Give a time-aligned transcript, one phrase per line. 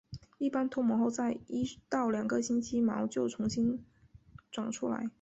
[0.39, 3.85] 一般脱毛后在一到两个星期毛就回重新
[4.51, 5.07] 长出来。